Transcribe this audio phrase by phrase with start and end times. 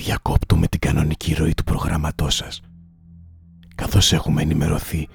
[0.00, 0.20] καλησπέρα.
[0.20, 2.60] Διακόπτουμε την κανονική ροή του προγράμματός σας,
[3.74, 5.08] καθώς έχουμε ενημερωθεί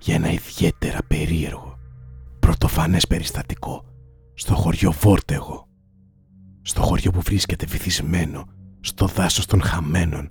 [0.00, 1.78] για ένα ιδιαίτερα περίεργο,
[2.38, 3.84] πρωτοφανές περιστατικό
[4.34, 5.68] στο χωριό Βόρτεγο,
[6.62, 8.44] στο χωριό που βρίσκεται βυθισμένο
[8.80, 10.30] στο δάσος των χαμένων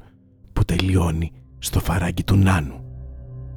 [0.54, 2.84] που τελειώνει στο φαράγγι του Νάνου.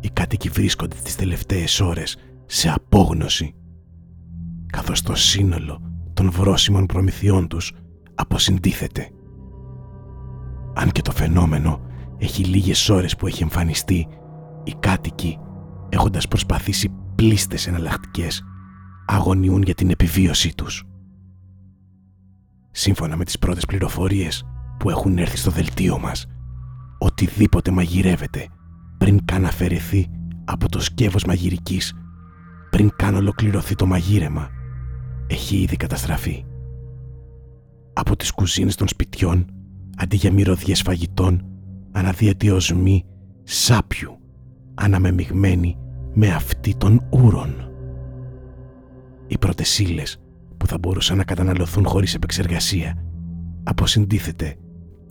[0.01, 3.55] Οι κάτοικοι βρίσκονται τις τελευταίες ώρες σε απόγνωση,
[4.67, 5.81] καθώς το σύνολο
[6.15, 7.73] των βρόσιμων προμηθειών τους
[8.15, 9.11] αποσυντίθεται.
[10.75, 11.81] Αν και το φαινόμενο
[12.19, 14.07] έχει λίγες ώρες που έχει εμφανιστεί,
[14.65, 15.39] οι κάτοικοι,
[15.89, 18.43] έχοντας προσπαθήσει πλήστες εναλλακτικές,
[19.07, 20.85] αγωνιούν για την επιβίωσή τους.
[22.71, 24.45] Σύμφωνα με τις πρώτες πληροφορίες
[24.79, 26.27] που έχουν έρθει στο δελτίο μας,
[26.99, 28.49] οτιδήποτε μαγειρεύεται
[28.99, 30.07] πριν καν αφαιρεθεί
[30.45, 31.95] από το σκεύος μαγειρικής,
[32.71, 34.49] πριν καν ολοκληρωθεί το μαγείρεμα,
[35.27, 36.45] έχει ήδη καταστραφεί.
[37.93, 39.47] Από τις κουζίνες των σπιτιών,
[40.03, 41.45] αντί για μυρωδιές φαγητών,
[41.93, 43.05] αναδύεται οσμή
[43.43, 44.19] σάπιου,
[44.75, 45.77] αναμεμειγμένη
[46.15, 47.55] με αυτή των ούρων.
[49.27, 50.21] Οι πρώτες ύλες
[50.57, 52.95] που θα μπορούσαν να καταναλωθούν χωρίς επεξεργασία
[53.63, 54.57] αποσυντίθεται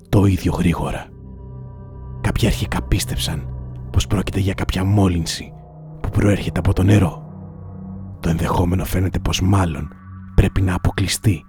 [0.10, 1.06] το ίδιο γρήγορα.
[2.22, 3.48] Κάποιοι αρχικά πίστεψαν
[3.92, 5.54] πως πρόκειται για κάποια μόλυνση
[6.02, 7.26] που προέρχεται από το νερό.
[8.20, 9.90] Το ενδεχόμενο φαίνεται πως μάλλον
[10.36, 11.44] πρέπει να αποκλειστεί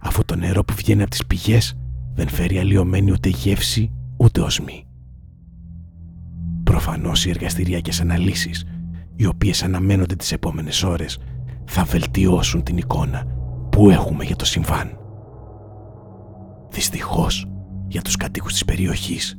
[0.00, 1.76] αφού το νερό που βγαίνει από τις πηγές
[2.18, 4.86] δεν φέρει αλλοιωμένη ούτε γεύση ούτε οσμή.
[6.62, 8.64] Προφανώς οι εργαστηριακές αναλύσεις
[9.16, 11.18] οι οποίες αναμένονται τις επόμενες ώρες
[11.64, 13.26] θα βελτιώσουν την εικόνα
[13.70, 14.98] που έχουμε για το συμβάν.
[16.70, 17.46] Δυστυχώς
[17.88, 19.38] για τους κατοίκους της περιοχής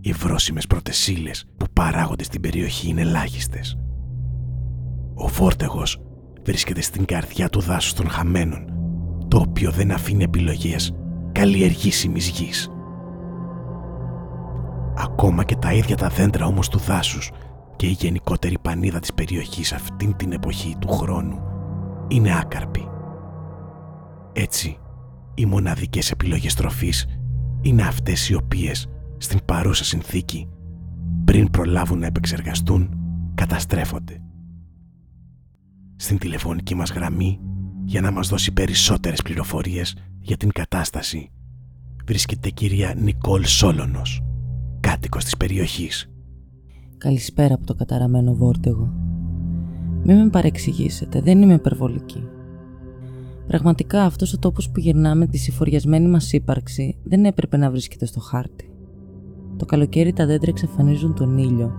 [0.00, 3.78] οι βρόσιμες πρωτεσίλες που παράγονται στην περιοχή είναι ελάχιστες.
[5.14, 6.02] Ο φόρτεγος
[6.44, 8.64] βρίσκεται στην καρδιά του δάσους των χαμένων,
[9.28, 10.94] το οποίο δεν αφήνει επιλογές
[11.36, 12.70] καλλιεργήσιμης γης.
[14.96, 17.30] Ακόμα και τα ίδια τα δέντρα όμως του δάσους
[17.76, 21.40] και η γενικότερη πανίδα της περιοχής αυτήν την εποχή του χρόνου
[22.08, 22.88] είναι άκαρπη.
[24.32, 24.78] Έτσι,
[25.34, 27.06] οι μοναδικές επιλογές τροφής
[27.60, 28.88] είναι αυτές οι οποίες
[29.18, 30.48] στην παρούσα συνθήκη
[31.24, 32.90] πριν προλάβουν να επεξεργαστούν
[33.34, 34.20] καταστρέφονται.
[35.96, 37.40] Στην τηλεφωνική μας γραμμή
[37.84, 39.96] για να μας δώσει περισσότερες πληροφορίες
[40.26, 41.30] για την κατάσταση
[42.06, 44.22] βρίσκεται η κυρία Νικόλ Σόλωνος,
[44.80, 46.10] κάτοικος της περιοχής.
[46.98, 48.92] Καλησπέρα από το καταραμένο βόρτεγο.
[50.04, 52.28] Μην με παρεξηγήσετε, δεν είμαι υπερβολική.
[53.46, 58.20] Πραγματικά αυτός ο τόπος που γυρνάμε τη συφοριασμένη μας ύπαρξη δεν έπρεπε να βρίσκεται στο
[58.20, 58.70] χάρτη.
[59.56, 61.72] Το καλοκαίρι τα δέντρα εξαφανίζουν τον ήλιο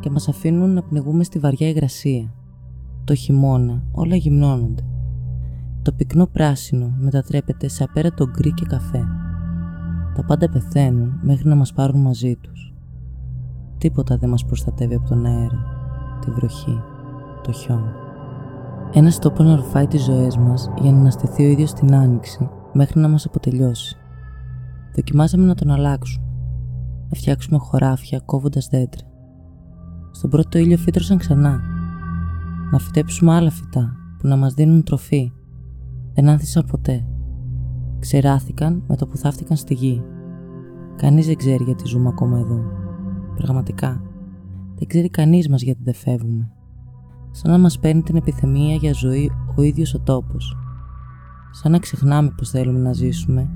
[0.00, 2.34] και μας αφήνουν να πνιγούμε στη βαριά υγρασία.
[3.04, 4.88] Το χειμώνα όλα γυμνώνονται.
[5.84, 9.04] Το πυκνό πράσινο μετατρέπεται σε απέρατο γκρι και καφέ.
[10.14, 12.74] Τα πάντα πεθαίνουν μέχρι να μας πάρουν μαζί τους.
[13.78, 15.64] Τίποτα δεν μας προστατεύει από τον αέρα,
[16.20, 16.80] τη βροχή,
[17.42, 17.92] το χιόνι.
[18.92, 23.00] Ένας τόπος να ρουφάει τις ζωές μας για να αναστηθεί ο ίδιος στην άνοιξη μέχρι
[23.00, 23.96] να μας αποτελειώσει.
[24.94, 26.26] Δοκιμάσαμε να τον αλλάξουμε.
[27.08, 29.06] Να φτιάξουμε χωράφια κόβοντας δέντρα.
[30.10, 31.60] Στον πρώτο ήλιο φύτρωσαν ξανά.
[32.70, 35.32] Να φυτέψουμε άλλα φυτά που να μας δίνουν τροφή.
[36.14, 37.04] Δεν άνθησαν ποτέ.
[37.98, 40.02] Ξεράθηκαν με το που θαύτηκαν στη γη.
[40.96, 42.60] Κανείς δεν ξέρει γιατί ζούμε ακόμα εδώ.
[43.36, 44.02] Πραγματικά.
[44.74, 46.54] Δεν ξέρει κανείς μας γιατί δεν φεύγουμε
[47.34, 50.56] σαν να μας παίρνει την επιθυμία για ζωή ο ίδιος ο τόπος.
[51.50, 53.50] Σαν να ξεχνάμε πως θέλουμε να ζήσουμε,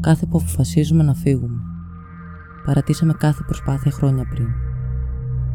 [0.00, 1.60] κάθε που αποφασίζουμε να φύγουμε.
[2.64, 4.48] Παρατήσαμε κάθε προσπάθεια χρόνια πριν.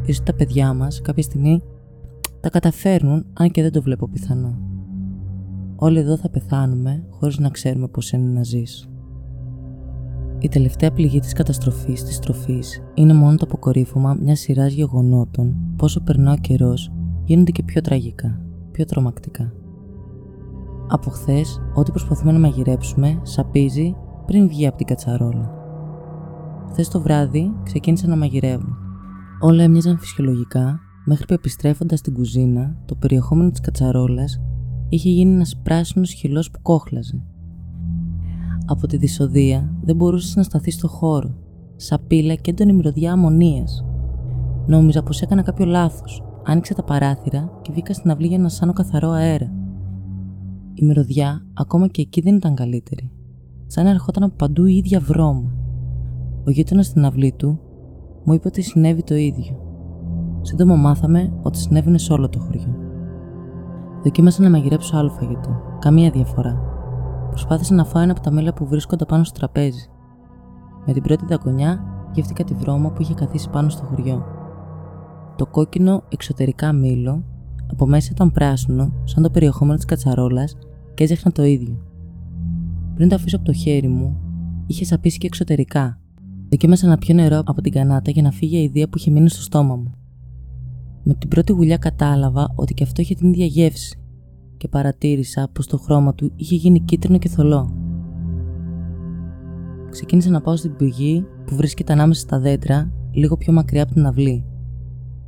[0.06, 1.63] Ίσως τα παιδιά μας κάποια στιγμή
[2.39, 4.75] τα καταφέρνουν αν και δεν το βλέπω πιθανό.
[5.75, 8.89] Όλοι εδώ θα πεθάνουμε χωρίς να ξέρουμε πως είναι να ζεις.
[10.39, 16.01] Η τελευταία πληγή της καταστροφής της τροφής είναι μόνο το αποκορύφωμα μιας σειράς γεγονότων πόσο
[16.01, 16.92] περνά ο καιρός
[17.24, 18.42] γίνονται και πιο τραγικά,
[18.72, 19.54] πιο τρομακτικά.
[20.88, 23.95] Από χθες, ό,τι προσπαθούμε να μαγειρέψουμε σαπίζει
[24.25, 25.51] πριν βγει από την κατσαρόλα.
[26.71, 28.75] Χθες το βράδυ ξεκίνησα να μαγειρεύω.
[29.39, 34.42] Όλα έμοιαζαν φυσιολογικά μέχρι που επιστρέφοντας στην κουζίνα, το περιεχόμενο της κατσαρόλας
[34.89, 37.21] είχε γίνει ένας πράσινος χυλός που κόχλαζε.
[38.65, 41.35] Από τη δυσοδεία δεν μπορούσες να σταθείς στο χώρο,
[41.75, 43.85] σαπίλα και έντονη μυρωδιά αμμονίας.
[44.67, 48.73] Νόμιζα πως έκανα κάποιο λάθος άνοιξε τα παράθυρα και βγήκα στην αυλή για να σάνω
[48.73, 49.53] καθαρό αέρα.
[50.73, 53.11] Η μυρωδιά ακόμα και εκεί δεν ήταν καλύτερη.
[53.67, 55.55] Σαν να ερχόταν από παντού η ίδια βρώμα.
[56.45, 57.59] Ο γείτονας στην αυλή του
[58.23, 59.59] μου είπε ότι συνέβη το ίδιο.
[60.41, 62.84] Σύντομα μάθαμε ότι συνέβαινε σε όλο το χωριό.
[64.06, 65.62] Δοκίμασα να μαγειρέψω άλλο φαγητό.
[65.80, 66.62] Καμία διαφορά.
[67.30, 69.90] προσπάθησε να φάει ένα από τα μέλα που βρίσκονται πάνω στο τραπέζι.
[70.86, 74.25] Με την πρώτη δακονιά γεύτηκα τη βρώμα που είχε καθίσει πάνω στο χωριό.
[75.36, 77.24] Το κόκκινο εξωτερικά μήλο
[77.72, 80.57] από μέσα ήταν πράσινο, σαν το περιεχόμενο της κατσαρόλας
[80.94, 81.78] και έζεχνα το ίδιο.
[82.96, 84.18] Πριν το αφήσω από το χέρι μου,
[84.66, 86.00] είχε σαπίσει και εξωτερικά.
[86.50, 89.30] Δοκίμασα να πιω νερό από την κανάτα για να φύγει η ιδέα που είχε μείνει
[89.30, 89.92] στο στόμα μου.
[91.07, 94.00] Με την πρώτη γουλιά κατάλαβα ότι και αυτό είχε την ίδια γεύση
[94.57, 97.74] και παρατήρησα πως το χρώμα του είχε γίνει κίτρινο και θολό.
[99.90, 104.06] Ξεκίνησα να πάω στην πηγή που βρίσκεται ανάμεσα στα δέντρα, λίγο πιο μακριά από την
[104.06, 104.46] αυλή.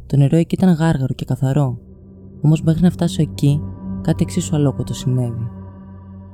[0.05, 1.79] Το νερό εκεί ήταν γάργαρο και καθαρό,
[2.41, 3.61] όμως μέχρι να φτάσω εκεί,
[4.01, 5.47] κάτι εξίσου αλόκοτο συνέβη.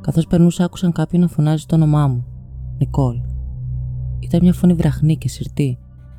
[0.02, 2.26] Καθώς περνούσα, άκουσαν κάποιον να φωνάζει το όνομά μου,
[2.78, 3.16] Νικόλ.
[4.20, 5.78] Ήταν μια φωνή βραχνή και σιρτή,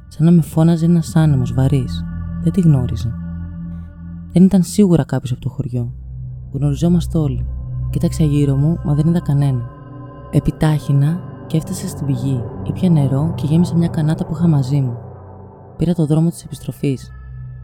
[0.09, 2.05] σαν να με φώναζε ένας άνεμος βαρύς.
[2.44, 3.14] Δεν τη γνώριζα.
[4.32, 5.94] Δεν ήταν σίγουρα κάποιος από το χωριό.
[6.52, 7.46] Γνωριζόμαστε όλοι.
[7.91, 9.70] Κοίταξα γύρω μου, μα δεν είδα κανένα.
[10.31, 12.43] Επιτάχυνα και έφτασα στην πηγή.
[12.69, 14.96] Ήπια νερό και γέμισα μια κανάτα που είχα μαζί μου.
[15.76, 17.11] Πήρα το δρόμο της επιστροφής.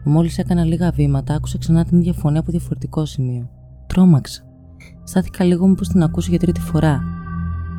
[0.03, 3.49] Μόλις έκανα λίγα βήματα, άκουσα ξανά την ίδια φωνή από διαφορετικό σημείο.
[3.87, 4.43] Τρόμαξα.
[5.03, 7.01] Στάθηκα λίγο μήπως την ακούσω για τρίτη φορά.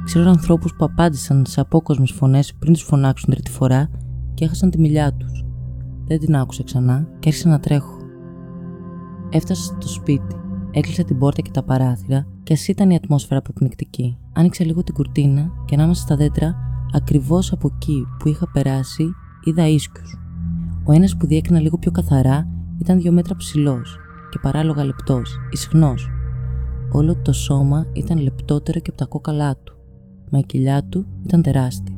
[0.04, 3.88] Ξέρω ανθρώπους που απάντησαν σε απόκοσμες φωνές πριν τους φωνάξουν τρίτη φορά
[4.34, 5.44] και έχασαν τη μιλιά τους.
[6.06, 7.96] Δεν την άκουσα ξανά και άρχισα να τρέχω.
[9.30, 10.36] Έφτασα στο σπίτι.
[10.70, 14.18] Έκλεισα την πόρτα και τα παράθυρα και ας ήταν η ατμόσφαιρα αποπνικτική.
[14.32, 16.56] Άνοιξα λίγο την κουρτίνα και ανάμεσα στα δέντρα,
[16.92, 19.04] ακριβώς από εκεί που είχα περάσει,
[19.44, 20.18] είδα ίσκιους.
[20.84, 22.48] Ο ένας που διέκρινα λίγο πιο καθαρά
[22.78, 23.98] ήταν δύο μέτρα ψηλός
[24.30, 26.10] και παράλογα λεπτός, ισχνός.
[26.92, 29.76] Όλο το σώμα ήταν λεπτότερο και από τα κόκαλά του,
[30.30, 31.91] μα η κοιλιά του ήταν τεράστια.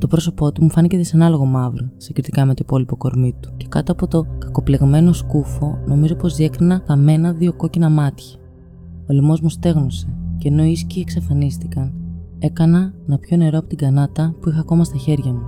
[0.00, 3.92] Το πρόσωπό του μου φάνηκε δυσανάλογο μαύρο, συγκριτικά με το υπόλοιπο κορμί του, και κάτω
[3.92, 8.38] από το κακοπλεγμένο σκούφο νομίζω πως διέκρινα θαμμένα δύο κόκκινα μάτια.
[9.08, 11.92] Ο λαιμό μου στέγνωσε, και ενώ οι ίσκοι εξαφανίστηκαν,
[12.38, 15.46] έκανα να πιω νερό από την κανάτα που είχα ακόμα στα χέρια μου.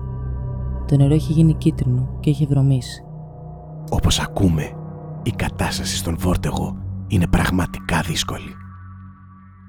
[0.87, 3.05] Το νερό είχε γίνει κίτρινο και είχε βρωμίσει.
[3.91, 4.63] Όπως ακούμε,
[5.23, 6.77] η κατάσταση στον Βόρτεγο
[7.07, 8.55] είναι πραγματικά δύσκολη.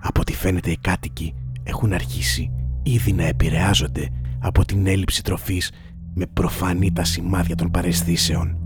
[0.02, 1.34] Από ό,τι φαίνεται οι κάτοικοι
[1.64, 2.52] έχουν αρχίσει
[2.84, 4.10] ήδη να επηρεάζονται
[4.44, 5.72] από την έλλειψη τροφής
[6.14, 8.58] με προφανή τα σημάδια των παρεσθήσεων.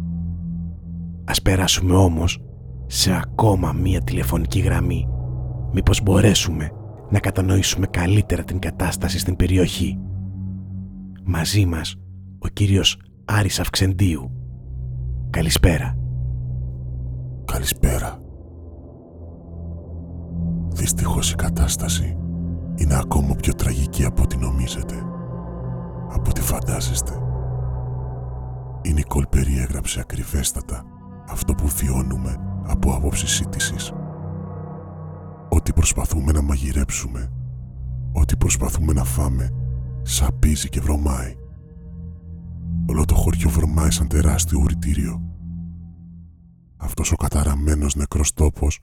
[1.26, 2.42] Ας περάσουμε όμως
[2.86, 5.08] σε ακόμα μία τηλεφωνική γραμμή
[5.74, 6.72] μήπως μπορέσουμε
[7.10, 10.00] να κατανοήσουμε καλύτερα την κατάσταση στην περιοχή.
[11.24, 11.96] Μαζί μας
[12.40, 14.32] ο κύριος Άρης Αυξεντίου.
[15.30, 15.98] Καλησπέρα.
[17.46, 18.20] Καλησπέρα.
[20.70, 22.18] Δυστυχώς η κατάσταση
[22.76, 24.96] είναι ακόμα πιο τραγική από ό,τι νομίζετε
[26.18, 27.22] από ό,τι φαντάζεστε.
[28.82, 30.84] Η Νικόλ περιέγραψε ακριβέστατα
[31.30, 33.94] αυτό που βιώνουμε από άποψη σύντησης.
[35.50, 37.32] Ό,τι προσπαθούμε να μαγειρέψουμε,
[38.12, 39.50] ό,τι προσπαθούμε να φάμε,
[40.02, 41.36] σαπίζει και βρωμάει.
[42.90, 45.22] Όλο το χωριό βρωμάει σαν τεράστιο ουρητήριο.
[46.78, 48.80] Αυτός ο καταραμένος νεκρός τόπος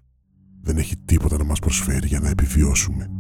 [0.61, 3.11] δεν έχει τίποτα να μας προσφέρει για να επιβιώσουμε.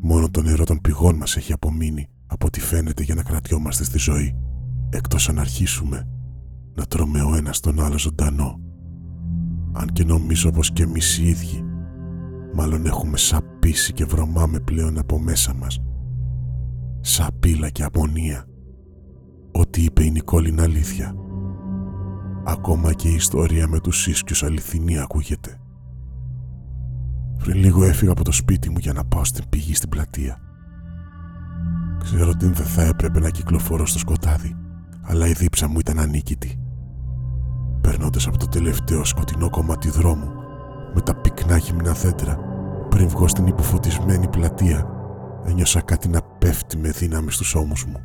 [0.00, 3.98] Μόνο το νερό των πηγών μας έχει απομείνει από ό,τι φαίνεται για να κρατιόμαστε στη
[3.98, 4.36] ζωή,
[4.90, 6.08] εκτός αν αρχίσουμε
[6.74, 8.60] να τρώμε ο ένας τον άλλο ζωντανό.
[9.72, 11.64] Αν και νομίζω πως και εμείς οι ίδιοι,
[12.54, 15.78] μάλλον έχουμε σαπίσει και βρωμάμε πλέον από μέσα μας.
[17.00, 18.44] Σαπίλα και αμμονία.
[19.52, 21.14] Ό,τι είπε η Νικόλ είναι αλήθεια.
[22.44, 25.60] Ακόμα και η ιστορία με τους ίσκιους αληθινή ακούγεται.
[27.38, 30.49] Πριν λίγο έφυγα από το σπίτι μου για να πάω στην πηγή στην πλατεία.
[32.02, 34.56] Ξέρω ότι δεν θα έπρεπε να κυκλοφορώ στο σκοτάδι,
[35.02, 36.60] αλλά η δίψα μου ήταν ανίκητη.
[37.80, 40.30] Περνώντας από το τελευταίο σκοτεινό κομμάτι δρόμου,
[40.94, 42.38] με τα πυκνά γυμνά δέντρα,
[42.88, 44.86] πριν βγω στην υποφωτισμένη πλατεία,
[45.44, 48.00] ένιωσα κάτι να πέφτει με δύναμη στους ώμους μου.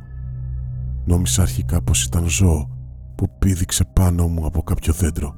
[1.04, 2.70] Νόμισα αρχικά πως ήταν ζώο
[3.14, 5.34] που πήδηξε πάνω μου από κάποιο δέντρο.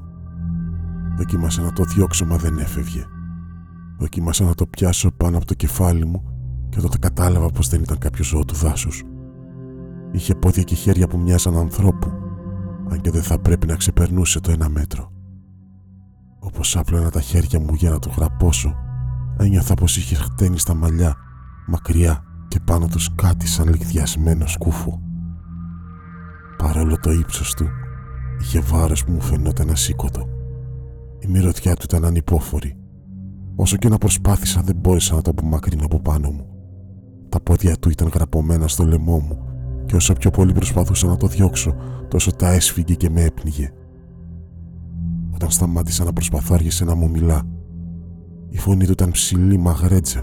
[1.16, 3.04] Δοκίμασα να το διώξω μα δεν έφευγε.
[3.98, 6.37] Δοκίμασα να το πιάσω πάνω από το κεφάλι μου
[6.68, 9.02] και τότε κατάλαβα πως δεν ήταν κάποιος ζώο του δάσους.
[10.12, 12.12] Είχε πόδια και χέρια που μοιάζαν ανθρώπου,
[12.90, 15.12] αν και δεν θα πρέπει να ξεπερνούσε το ένα μέτρο.
[16.38, 18.74] Όπως άπλωνα τα χέρια μου για να το γραπώσω,
[19.38, 21.16] ένιωθα πως είχε χτένει στα μαλλιά,
[21.66, 25.00] μακριά και πάνω τους κάτι σαν λιγδιασμένο σκούφο.
[26.58, 27.68] Παρόλο το ύψος του,
[28.40, 30.28] είχε βάρος που μου φαινόταν ασήκωτο.
[31.18, 32.76] Η μυρωδιά του ήταν ανυπόφορη.
[33.56, 36.46] Όσο και να προσπάθησα δεν μπόρεσα να το απομακρύνω από πάνω μου.
[37.28, 39.38] Τα πόδια του ήταν γραπωμένα στο λαιμό μου
[39.86, 41.74] και όσο πιο πολύ προσπαθούσα να το διώξω,
[42.08, 43.72] τόσο τα έσφυγε και με έπνιγε.
[45.34, 47.42] Όταν σταμάτησα να προσπαθώ άρχισε να μου μιλά.
[48.48, 50.20] Η φωνή του ήταν ψηλή μαγρέτσα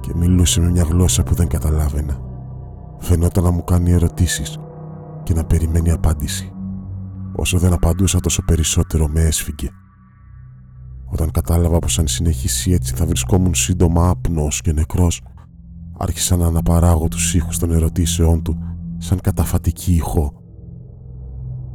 [0.00, 2.20] και και μιλούσε με μια γλώσσα που δεν καταλάβαινα.
[2.98, 4.58] Φαινόταν να μου κάνει ερωτήσεις
[5.22, 6.52] και να περιμένει απάντηση.
[7.36, 9.68] Όσο δεν απαντούσα τόσο περισσότερο με έσφυγε.
[11.06, 15.22] Όταν κατάλαβα πως αν συνεχίσει έτσι θα βρισκόμουν σύντομα άπνος και νεκρός,
[15.98, 18.58] άρχισα να αναπαράγω τους ήχους των ερωτήσεών του
[18.98, 20.32] σαν καταφατική ηχό.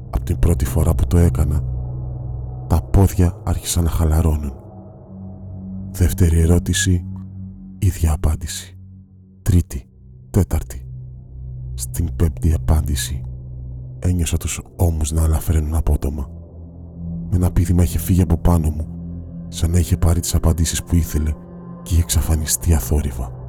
[0.10, 1.64] Από την πρώτη φορά που το έκανα,
[2.68, 4.54] τα πόδια άρχισαν να χαλαρώνουν.
[5.92, 7.06] Δεύτερη ερώτηση,
[7.80, 8.78] ίδια απάντηση.
[9.42, 9.90] Τρίτη,
[10.30, 10.88] τέταρτη.
[11.74, 13.24] Στην πέμπτη απάντηση,
[14.00, 16.30] ένιωσα τους ώμους να αλαφραίνουν απότομα.
[17.30, 18.88] Με ένα πίδημα είχε φύγει από πάνω μου,
[19.48, 21.32] σαν να είχε πάρει τις απαντήσεις που ήθελε
[21.82, 23.43] και είχε εξαφανιστεί αθόρυβα.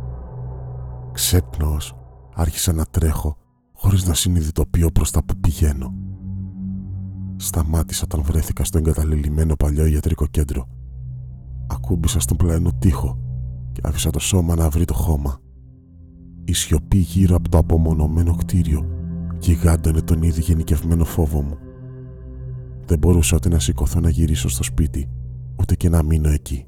[1.15, 1.97] Ξέπνος,
[2.35, 3.37] άρχισα να τρέχω
[3.73, 5.95] χωρίς να συνειδητοποιώ προς τα που πηγαίνω.
[7.37, 10.69] Σταμάτησα όταν βρέθηκα στο εγκαταλελειμμένο παλιό ιατρικό κέντρο.
[11.67, 13.19] Ακούμπησα στον πλανό τοίχο
[13.73, 15.39] και άφησα το σώμα να βρει το χώμα.
[16.45, 18.89] Η σιωπή γύρω από το απομονωμένο κτίριο
[19.39, 21.59] γιγάντωνε τον ήδη γενικευμένο φόβο μου.
[22.87, 25.11] Δεν μπορούσα ούτε να σηκωθώ να γυρίσω στο σπίτι,
[25.61, 26.67] ούτε και να μείνω εκεί.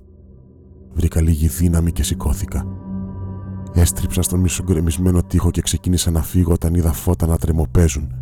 [0.93, 2.86] Βρήκα λίγη δύναμη και σηκώθηκα.
[3.79, 8.15] Έστριψα στον μισογκρεμισμένο τοίχο και ξεκίνησα να φύγω όταν είδα φώτα να τρεμοπαίζουν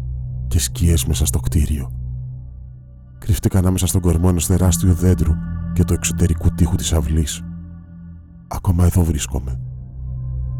[0.49, 1.93] και σκιές μέσα στο κτίριο.
[3.19, 5.33] Κρύφτηκα ανάμεσα στον κορμό ενός τεράστιου δέντρου
[5.73, 7.43] και το εξωτερικού τείχου της αυλής.
[8.49, 9.61] Ακόμα εδώ βρίσκομαι.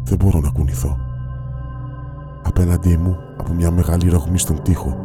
[0.03, 0.97] Δεν μπορώ να κουνηθώ.
[2.43, 4.97] Απέναντί μου, από μια μεγάλη ρογμή στον τοίχο,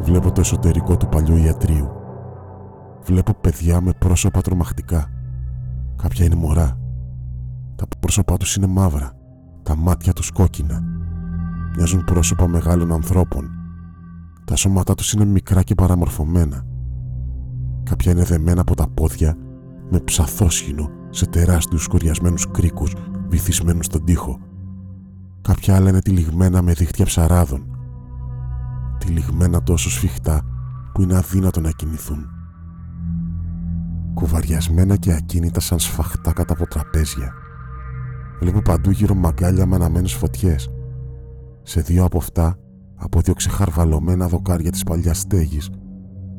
[0.00, 1.90] βλέπω το εσωτερικό του παλιού ιατρίου.
[3.04, 5.10] Βλέπω παιδιά με πρόσωπα τρομακτικά.
[6.02, 6.78] Κάποια είναι μωρά.
[7.76, 9.19] Τα πρόσωπά τους είναι μαύρα,
[9.70, 10.82] τα μάτια τους κόκκινα.
[11.76, 13.50] Μοιάζουν πρόσωπα μεγάλων ανθρώπων.
[14.44, 16.66] Τα σώματά τους είναι μικρά και παραμορφωμένα.
[17.82, 19.36] Κάποια είναι δεμένα από τα πόδια
[19.90, 22.94] με ψαθόσχηνο σε τεράστιους σκοριασμένους κρίκους
[23.28, 24.38] βυθισμένους στον τοίχο
[25.42, 27.78] Κάποια άλλα είναι τυλιγμένα με δίχτυα ψαράδων.
[28.98, 30.42] Τυλιγμένα τόσο σφιχτά
[30.92, 32.26] που είναι αδύνατο να κινηθούν.
[34.14, 37.39] Κουβαριασμένα και ακίνητα σαν σφαχτά κατά από τραπέζια.
[38.40, 40.70] Βλέπω παντού γύρω μαγκάλια με αναμένες φωτιές.
[41.62, 42.58] Σε δύο από αυτά,
[42.94, 45.70] από δύο ξεχαρβαλωμένα δοκάρια της παλιάς στέγης,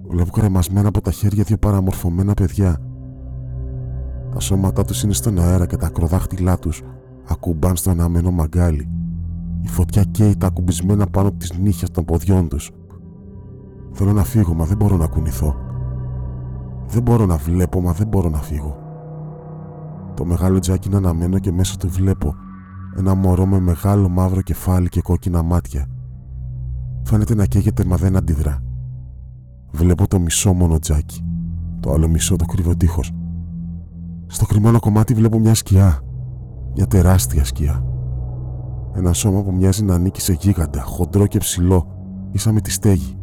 [0.08, 2.78] βλέπω κρεμασμένα από τα χέρια δύο παραμορφωμένα παιδιά.
[4.34, 6.82] Τα σώματά τους είναι στον αέρα και τα ακροδάχτυλά τους
[7.28, 8.90] ακουμπάν στο αναμένο μαγκάλι.
[9.62, 12.72] Η φωτιά καίει τα ακουμπισμένα πάνω από τις νύχια των ποδιών τους.
[13.92, 15.56] Θέλω να φύγω, μα δεν μπορώ να κουνηθώ.
[16.88, 18.81] Δεν μπορώ να βλέπω, μα δεν μπορώ να φύγω.
[20.14, 22.36] Το μεγάλο τζάκι είναι αναμένο και μέσα του βλέπω
[22.98, 25.88] ένα μωρό με μεγάλο μαύρο κεφάλι και κόκκινα μάτια.
[27.04, 28.64] Φαίνεται να καίγεται, μα δεν αντιδρά.
[29.72, 31.26] Βλέπω το μισό μόνο τζάκι.
[31.80, 33.12] Το άλλο μισό το κρύβω τείχος.
[34.28, 36.00] Στο κρυμμένο κομμάτι βλέπω μια σκιά.
[36.76, 37.86] Μια τεράστια σκιά.
[38.94, 41.88] Ένα σώμα που μοιάζει να ανήκει σε γίγαντα, χοντρό και ψηλό,
[42.32, 43.16] ίσα με τη στέγη.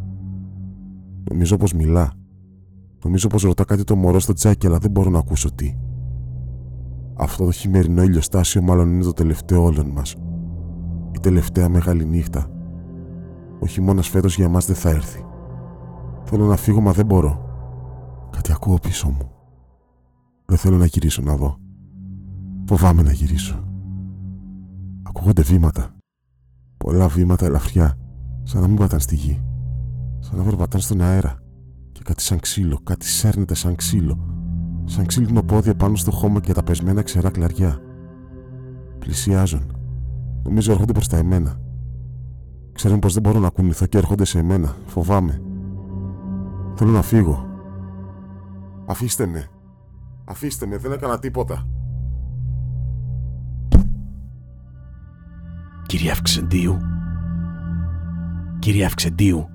[1.30, 2.12] Νομίζω πως μιλά.
[3.04, 5.76] Νομίζω πως ρωτά κάτι το μωρό στο τσάκι, αλλά δεν μπορώ να ακούσω τι.
[7.18, 10.14] Αυτό το χειμερινό ηλιοστάσιο μάλλον είναι το τελευταίο όλων μας.
[11.12, 12.50] Η τελευταία μεγάλη νύχτα.
[13.60, 15.24] Ο χειμώνας φέτος για μας δεν θα έρθει.
[16.24, 17.46] Θέλω να φύγω, μα δεν μπορώ.
[18.30, 19.30] Κάτι ακούω πίσω μου.
[20.44, 21.56] Δεν θέλω να γυρίσω να δω.
[22.66, 23.64] Φοβάμαι να γυρίσω.
[25.02, 25.96] Ακούγονται βήματα.
[26.76, 27.98] Πολλά βήματα ελαφριά,
[28.42, 29.42] σαν να μην πατάνε στη γη.
[30.18, 31.38] Σαν να περπατάνε στον αέρα.
[31.92, 34.18] Και κάτι σαν ξύλο, κάτι σέρνεται σαν ξύλο.
[34.88, 37.80] Σαν ξύλινο πόδια πάνω στο χώμα και τα πεσμένα ξερά κλαριά.
[38.98, 39.72] Πλησιάζουν.
[40.42, 41.60] Νομίζω έρχονται προς τα εμένα.
[42.72, 44.76] Ξέρουν πως δεν μπορώ να κουνηθώ και έρχονται σε εμένα.
[44.86, 45.42] Φοβάμαι.
[46.74, 47.46] Θέλω να φύγω.
[48.86, 49.46] Αφήστε με.
[50.24, 51.66] Αφήστε με, δεν έκανα τίποτα.
[55.86, 56.78] Κυρία Αυξεντίου.
[58.58, 59.48] Κυρία Αυξεντίου.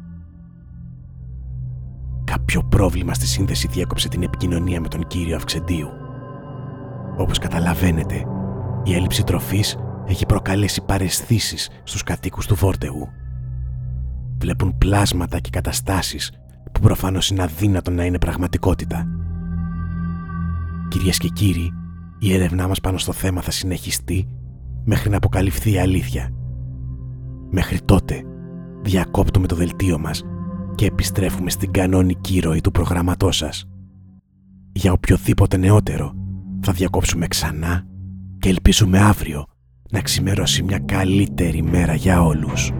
[2.34, 5.90] Κάποιο πρόβλημα στη σύνδεση διέκοψε την επικοινωνία με τον κύριο Αυξεντίου.
[7.18, 8.26] Όπως καταλαβαίνετε,
[8.84, 13.08] η έλλειψη τροφής έχει προκαλέσει παρεσθήσεις στους κατοίκους του Βόρτεου.
[14.38, 16.32] Βλέπουν πλάσματα και καταστάσεις
[16.72, 19.08] που προφανώς είναι αδύνατο να είναι πραγματικότητα.
[20.88, 21.72] Κυρίες και κύριοι,
[22.20, 24.28] η έρευνά μας πάνω στο θέμα θα συνεχιστεί
[24.86, 26.30] μέχρι να αποκαλυφθεί η αλήθεια.
[27.52, 28.24] Μέχρι τότε
[28.82, 30.24] διακόπτουμε το δελτίο μας
[30.76, 33.68] και επιστρέφουμε στην κανονική ροή του προγραμματός σας.
[34.72, 36.14] Για οποιοδήποτε νεότερο
[36.62, 37.86] θα διακόψουμε ξανά
[38.40, 39.46] και ελπίζουμε αύριο
[39.92, 42.72] να ξημερώσει μια καλύτερη μέρα για όλους.